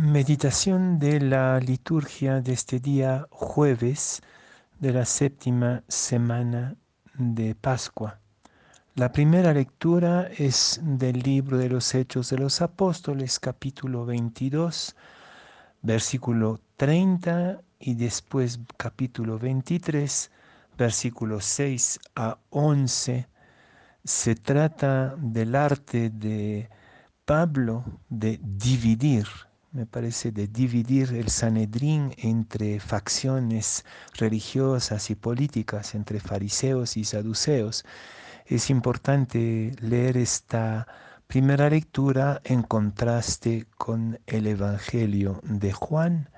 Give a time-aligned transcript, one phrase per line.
[0.00, 4.22] Meditación de la liturgia de este día jueves
[4.78, 6.74] de la séptima semana
[7.18, 8.18] de Pascua.
[8.94, 14.96] La primera lectura es del libro de los Hechos de los Apóstoles, capítulo 22,
[15.82, 20.30] versículo 30 y después capítulo 23,
[20.78, 23.28] versículos 6 a 11.
[24.02, 26.70] Se trata del arte de
[27.26, 29.26] Pablo de dividir
[29.72, 33.84] me parece, de dividir el Sanedrín entre facciones
[34.14, 37.84] religiosas y políticas, entre fariseos y saduceos.
[38.46, 40.88] Es importante leer esta
[41.28, 46.28] primera lectura en contraste con el Evangelio de Juan,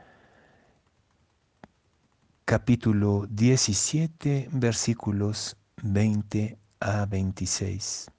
[2.44, 8.12] capítulo 17, versículos 20 a 26.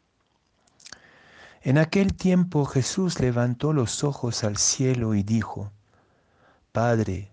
[1.65, 5.71] En aquel tiempo Jesús levantó los ojos al cielo y dijo,
[6.73, 7.31] Padre,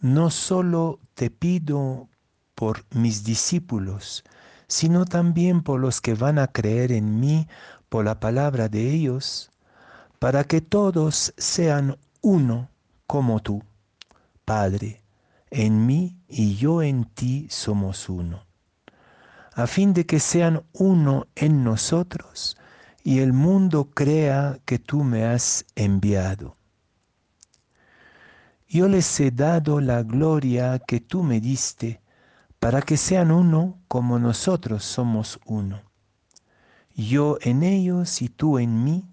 [0.00, 2.10] no solo te pido
[2.54, 4.22] por mis discípulos,
[4.68, 7.48] sino también por los que van a creer en mí
[7.88, 9.50] por la palabra de ellos,
[10.18, 12.68] para que todos sean uno
[13.06, 13.62] como tú,
[14.44, 15.02] Padre,
[15.50, 18.44] en mí y yo en ti somos uno,
[19.54, 22.58] a fin de que sean uno en nosotros,
[23.06, 26.56] y el mundo crea que tú me has enviado.
[28.66, 32.00] Yo les he dado la gloria que tú me diste,
[32.58, 35.82] para que sean uno como nosotros somos uno.
[36.96, 39.06] Yo en ellos y tú en mí,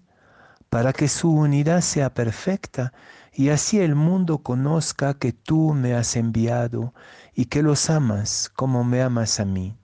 [0.70, 2.94] para que su unidad sea perfecta
[3.34, 6.94] y así el mundo conozca que tú me has enviado
[7.34, 9.76] y que los amas como me amas a mí.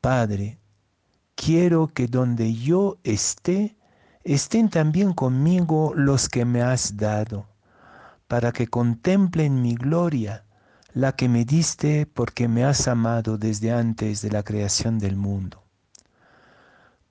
[0.00, 0.58] Padre,
[1.36, 3.76] quiero que donde yo esté,
[4.24, 7.46] estén también conmigo los que me has dado,
[8.26, 10.44] para que contemplen mi gloria,
[10.92, 15.62] la que me diste porque me has amado desde antes de la creación del mundo.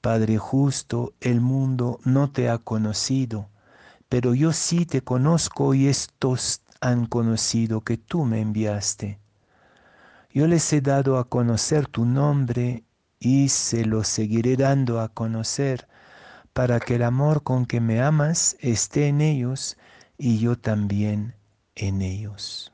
[0.01, 3.49] Padre justo, el mundo no te ha conocido,
[4.09, 9.19] pero yo sí te conozco y estos han conocido que tú me enviaste.
[10.31, 12.84] Yo les he dado a conocer tu nombre
[13.25, 15.87] y se lo seguiré dando a conocer
[16.53, 19.77] para que el amor con que me amas esté en ellos
[20.15, 21.33] y yo también
[21.73, 22.71] en ellos.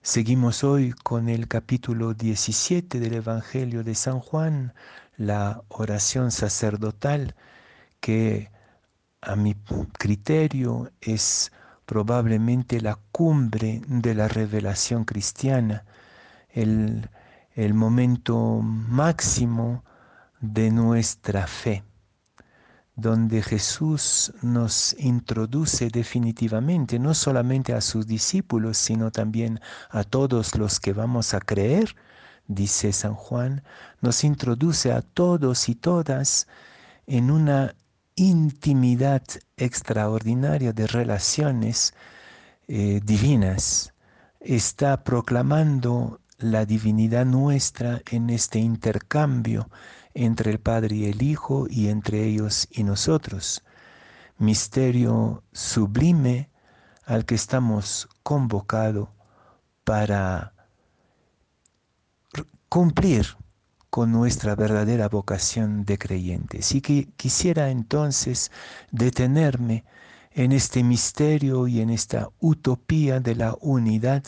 [0.00, 4.74] Seguimos hoy con el capítulo 17 del Evangelio de San Juan,
[5.16, 7.34] la oración sacerdotal
[7.98, 8.48] que
[9.20, 9.56] a mi
[9.98, 11.50] criterio es
[11.84, 15.84] probablemente la cumbre de la revelación cristiana
[16.52, 17.08] el,
[17.74, 19.84] momento máximo
[20.40, 21.84] de nuestra fe,
[22.94, 30.80] donde Jesús nos introduce definitivamente, no solamente a sus discípulos, sino también a todos los
[30.80, 31.96] que vamos a creer,
[32.46, 33.62] dice San Juan,
[34.00, 36.48] nos introduce a todos y todas
[37.06, 37.74] en una
[38.14, 39.22] intimidad
[39.56, 41.94] extraordinaria de relaciones
[42.68, 43.94] eh, divinas.
[44.40, 49.70] Está proclamando la divinidad nuestra en este intercambio
[50.14, 53.62] entre el Padre y el Hijo y entre ellos y nosotros.
[54.38, 56.50] Misterio sublime
[57.04, 59.08] al que estamos convocados
[59.84, 60.52] para
[62.68, 63.36] cumplir
[63.90, 66.74] con nuestra verdadera vocación de creyentes.
[66.74, 68.50] Y que quisiera entonces
[68.90, 69.84] detenerme
[70.30, 74.24] en este misterio y en esta utopía de la unidad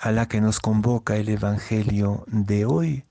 [0.00, 3.04] a la que nos convoca el Evangelio de hoy,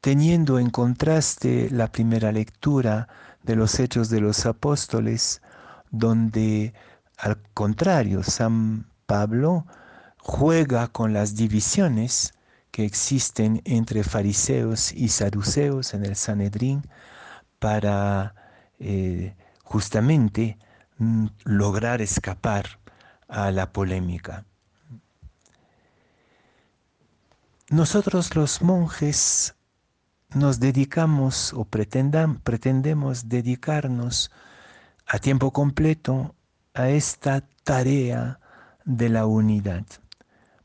[0.00, 3.08] teniendo en contraste la primera lectura
[3.42, 5.42] de los Hechos de los Apóstoles,
[5.90, 6.72] donde
[7.18, 9.66] al contrario San Pablo
[10.18, 12.32] juega con las divisiones
[12.70, 16.84] que existen entre fariseos y saduceos en el Sanedrín
[17.58, 18.34] para
[18.78, 20.56] eh, justamente
[20.96, 22.80] mm, lograr escapar
[23.28, 24.46] a la polémica.
[27.70, 29.54] Nosotros los monjes
[30.34, 34.30] nos dedicamos o pretendemos dedicarnos
[35.06, 36.34] a tiempo completo
[36.74, 38.38] a esta tarea
[38.84, 39.86] de la unidad.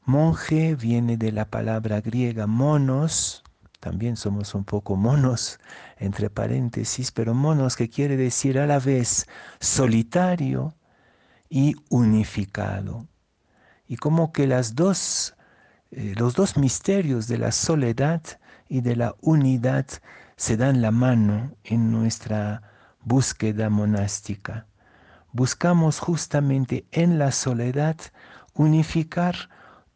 [0.04, 3.44] Monje viene de la palabra griega monos,
[3.80, 5.58] también somos un poco monos,
[6.00, 9.26] entre paréntesis, pero monos que quiere decir a la vez
[9.62, 10.76] solitario
[11.50, 13.08] y unificado.
[13.88, 15.34] Y como que las dos
[15.92, 18.22] eh, los dos misterios de la soledad
[18.68, 19.86] y de la unidad
[20.36, 22.62] se dan la mano en nuestra
[23.02, 24.68] búsqueda monástica.
[25.32, 27.98] Buscamos justamente en la soledad
[28.54, 29.50] unificar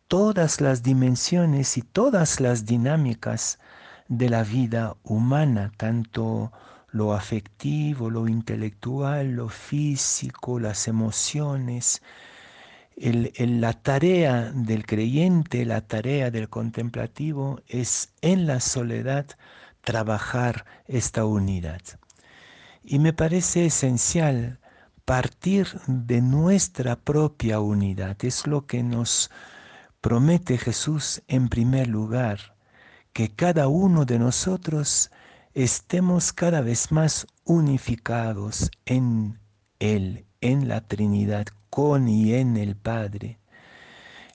[0.08, 3.60] todas las dimensiones y todas las dinámicas
[4.08, 6.52] de la vida humana, tanto
[6.92, 12.02] lo afectivo, lo intelectual, lo físico, las emociones.
[12.96, 19.26] La tarea del creyente, la tarea del contemplativo es en la soledad
[19.82, 21.82] trabajar esta unidad.
[22.84, 24.60] Y me parece esencial
[25.06, 28.18] partir de nuestra propia unidad.
[28.24, 29.32] Es lo que nos
[30.02, 32.56] promete Jesús en primer lugar,
[33.14, 35.12] que cada uno de nosotros
[35.54, 39.40] estemos cada vez más unificados en
[39.80, 43.40] Él, en la Trinidad, con y en el Padre.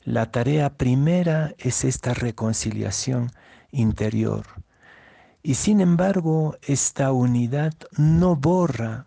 [0.02, 3.30] La tarea primera es esta reconciliación
[3.70, 4.44] interior.
[5.40, 9.06] Y sin embargo, esta unidad no borra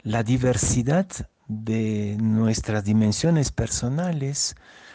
[0.00, 1.08] la diversidad
[1.46, 4.54] de nuestras dimensiones personales,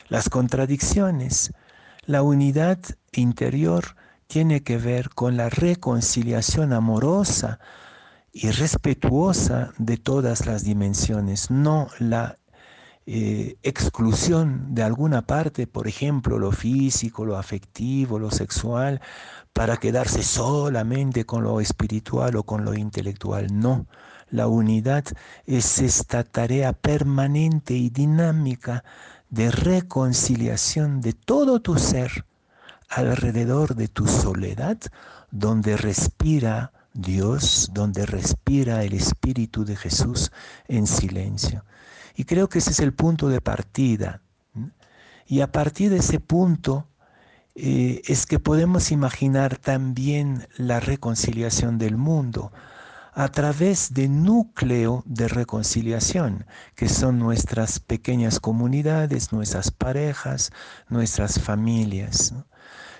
[0.10, 1.54] las contradicciones.
[2.08, 2.80] La unidad
[3.12, 7.60] interior tiene que ver con la reconciliación amorosa
[8.32, 12.40] y respetuosa de todas las dimensiones, no la
[13.06, 19.02] eh, exclusión de alguna parte, por ejemplo, lo físico, lo afectivo, lo sexual,
[19.52, 23.48] para quedarse solamente con lo espiritual o con lo intelectual.
[23.52, 23.88] No,
[24.30, 25.04] la unidad
[25.46, 28.84] es esta tarea permanente y dinámica
[29.30, 32.26] de reconciliación de todo tu ser
[32.90, 34.78] alrededor de tu soledad,
[35.32, 40.32] donde respira Dios, donde respira el Espíritu de Jesús
[40.68, 41.66] en silencio.
[42.16, 44.22] Y creo que ese es el punto de partida.
[45.26, 46.88] Y a partir de ese punto
[47.56, 52.52] eh, es que podemos imaginar también la reconciliación del mundo
[53.14, 56.46] a través de núcleo de reconciliación,
[56.76, 60.52] que son nuestras pequeñas comunidades, nuestras parejas,
[60.90, 62.34] nuestras familias.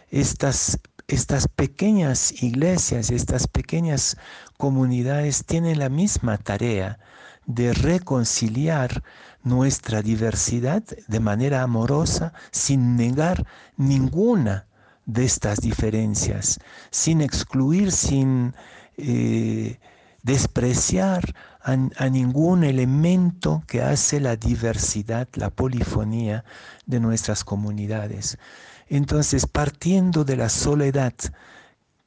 [0.10, 4.18] Estas, estas pequeñas iglesias, estas pequeñas
[4.58, 7.00] comunidades tienen la misma tarea
[7.46, 9.04] de reconciliar
[9.44, 13.46] nuestra diversidad de manera amorosa sin negar
[13.78, 14.66] ninguna
[15.06, 16.60] de estas diferencias,
[16.92, 18.54] sin excluir, sin
[18.98, 19.80] eh,
[20.22, 26.44] despreciar a, ningún elemento que hace la diversidad, la polifonía
[26.86, 28.38] de nuestras comunidades.
[28.90, 31.14] Entonces, partiendo de la soledad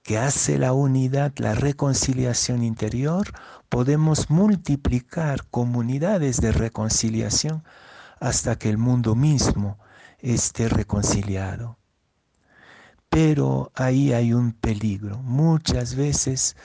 [0.07, 3.27] que hace la unidad, la reconciliación interior,
[3.69, 7.65] podemos multiplicar comunidades de reconciliación
[8.21, 9.79] hasta que el mundo mismo
[10.21, 11.77] esté reconciliado.
[13.09, 15.19] Pero ahí hay un peligro.
[15.25, 16.57] Muchas veces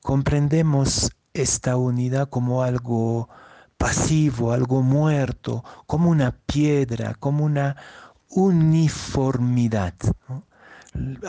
[0.00, 3.28] comprendemos esta unidad como algo
[3.76, 7.76] pasivo, algo muerto, como una piedra, como una
[8.30, 9.92] uniformidad.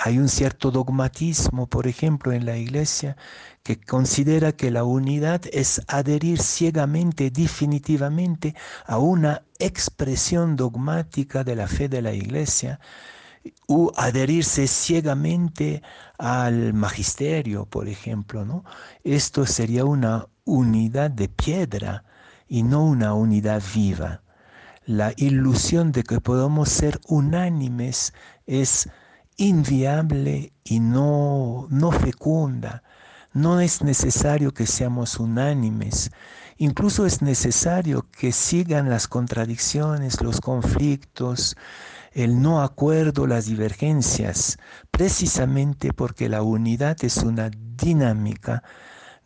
[0.03, 3.17] Hay un cierto dogmatismo, por ejemplo, en la iglesia
[3.63, 8.55] que considera que la unidad es adherir ciegamente, definitivamente,
[8.85, 12.79] a una expresión dogmática de la fe de la iglesia,
[13.67, 15.81] o adherirse ciegamente
[16.17, 18.63] al magisterio, por ejemplo, ¿no?
[19.03, 22.03] Esto sería una unidad de piedra
[22.47, 24.21] y no una unidad viva.
[24.85, 28.13] La ilusión de que podamos ser unánimes
[28.45, 28.89] es
[29.37, 32.83] inviable y no, no fecunda.
[33.33, 36.11] No es necesario que seamos unánimes.
[36.57, 41.55] Incluso es necesario que sigan las contradicciones, los conflictos,
[42.13, 44.57] el no acuerdo, las divergencias,
[44.89, 48.63] precisamente porque la unidad es una dinámica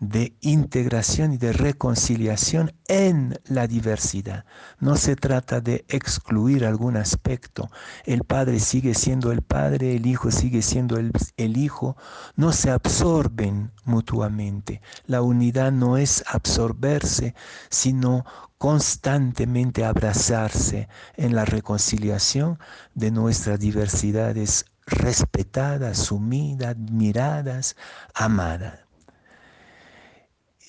[0.02, 4.46] de integración y de reconciliación en la diversidad.
[4.80, 7.70] No se trata de excluir algún aspecto.
[8.04, 11.96] El Padre sigue siendo el Padre, el Hijo sigue siendo el, el, Hijo.
[12.36, 14.82] No se absorben mutuamente.
[15.06, 17.36] La unidad no es absorberse,
[17.70, 18.26] sino
[18.58, 22.58] constantemente abrazarse en la reconciliación
[22.96, 27.76] de nuestras diversidades respetadas, sumidas, admiradas,
[28.16, 28.91] amadas.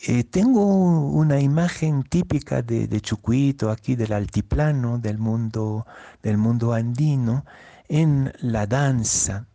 [0.05, 5.87] Eh, tengo una imagen típica de, Chucuito, aquí del altiplano, del mundo,
[6.25, 7.45] del mundo andino,
[7.89, 9.47] en la danza.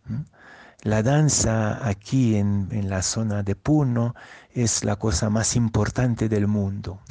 [0.84, 4.16] La danza aquí en, la zona de Puno
[4.54, 7.02] es la cosa más importante del mundo.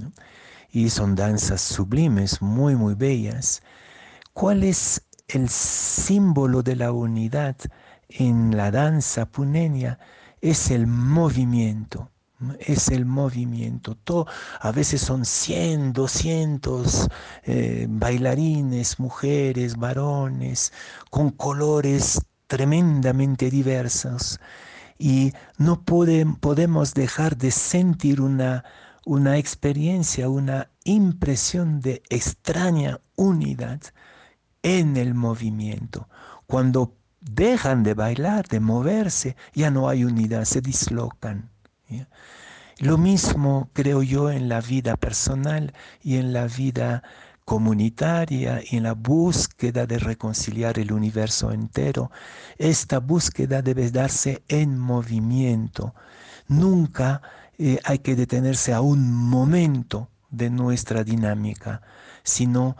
[0.70, 3.62] Y son danzas sublimes, muy, muy bellas.
[4.32, 7.56] ¿Cuál es el símbolo de la unidad
[8.08, 9.98] en la danza puneña?
[10.40, 12.10] Es el movimiento
[12.60, 13.96] es el movimiento.
[14.60, 17.08] a veces son 100, 200
[17.44, 20.72] eh, bailarines, mujeres, varones,
[21.10, 24.40] con colores tremendamente diversos.
[24.98, 28.64] Y no podemos dejar de sentir una,
[29.04, 33.80] una experiencia, una impresión de extraña unidad
[34.62, 36.08] en el movimiento.
[36.46, 41.50] Cuando dejan de bailar, de moverse, ya no hay unidad, se dislocan.
[42.78, 47.02] Lo mismo creo yo en la vida personal y en la vida
[47.46, 52.10] comunitaria y en la búsqueda de reconciliar el universo entero.
[52.58, 55.94] Esta búsqueda debe darse en movimiento.
[56.48, 57.22] Nunca
[57.56, 61.82] eh, hay que detenerse a un momento de nuestra dinámica,
[62.24, 62.76] sino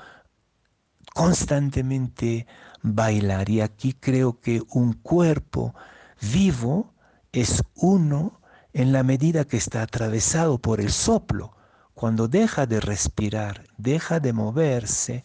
[1.15, 2.47] constantemente
[2.83, 3.49] bailar.
[3.49, 5.75] Y aquí creo que un cuerpo
[6.21, 6.93] vivo
[7.33, 8.36] es uno
[8.77, 11.57] en la medida que está atravesado por el soplo.
[11.95, 15.25] Cuando deja de respirar, deja de moverse,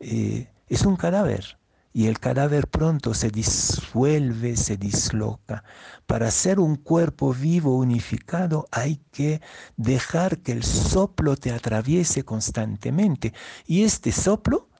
[0.00, 1.58] eh, es un cadáver.
[1.92, 5.62] Y el cadáver pronto se disuelve, se disloca.
[6.06, 9.42] Para ser un cuerpo vivo unificado hay que
[9.76, 13.34] dejar que el soplo te atraviese constantemente.
[13.66, 14.70] Y este soplo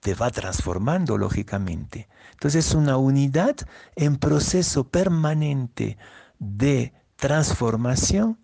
[0.00, 2.06] te va transformando lógicamente.
[2.32, 3.56] Entonces es una unidad
[3.96, 5.96] en proceso permanente
[6.38, 8.36] de transformación,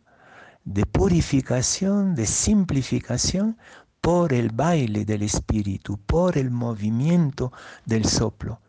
[0.65, 3.59] de purificación, de simplificación
[4.01, 7.53] por el baile del espíritu, por el movimiento
[7.87, 8.61] del soplo.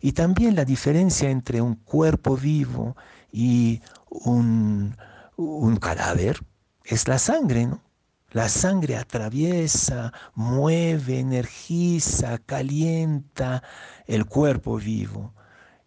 [0.00, 2.96] Y también la diferencia entre un cuerpo vivo
[3.30, 4.96] y un,
[5.36, 6.40] un cadáver
[6.82, 7.82] es la sangre, ¿no?
[8.30, 13.62] La sangre atraviesa, mueve, energiza, calienta
[14.06, 15.34] el cuerpo vivo.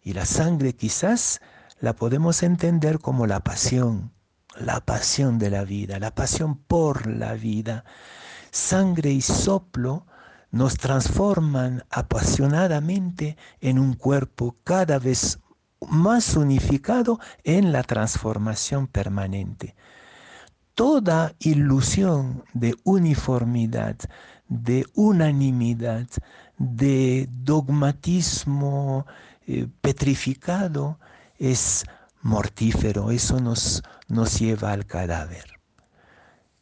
[0.04, 1.40] Y la sangre quizás
[1.82, 4.12] la podemos entender como la pasión,
[4.56, 7.84] la pasión de la vida, la pasión por la vida.
[8.52, 10.06] Sangre y soplo
[10.52, 15.40] nos transforman apasionadamente en un cuerpo cada vez
[15.88, 19.74] más unificado en la transformación permanente.
[20.76, 23.96] Toda ilusión de uniformidad,
[24.46, 26.06] de unanimidad,
[26.58, 29.04] de dogmatismo
[29.48, 31.00] eh, petrificado,
[31.42, 31.84] es
[32.20, 35.60] mortífero, eso nos, nos lleva al cadáver.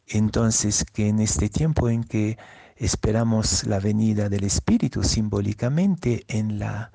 [0.07, 2.39] Entonces, que en este tiempo en que
[2.77, 6.91] esperamos la venida del Espíritu simbólicamente en la,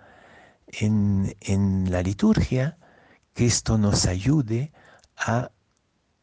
[0.67, 2.77] en, en la liturgia,
[3.35, 4.73] que esto nos ayude
[5.17, 5.53] a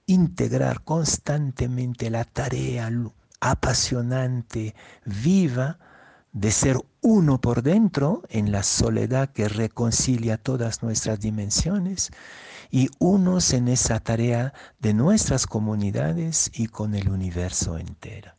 [0.05, 2.91] integrar constantemente la tarea
[3.39, 5.79] apasionante, viva,
[6.34, 12.12] de ser uno por dentro en la soledad que reconcilia todas nuestras dimensiones
[12.72, 18.34] y unos en esa tarea de nuestras comunidades y con el universo entero.